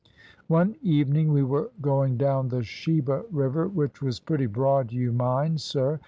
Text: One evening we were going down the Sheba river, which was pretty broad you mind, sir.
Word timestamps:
One 0.47 0.77
evening 0.81 1.31
we 1.31 1.43
were 1.43 1.69
going 1.79 2.17
down 2.17 2.49
the 2.49 2.63
Sheba 2.63 3.25
river, 3.29 3.67
which 3.67 4.01
was 4.01 4.19
pretty 4.19 4.47
broad 4.47 4.91
you 4.91 5.11
mind, 5.13 5.61
sir. 5.61 5.99